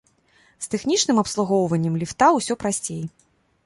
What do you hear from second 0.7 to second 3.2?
тэхнічным абслугоўваннем ліфта усё прасцей.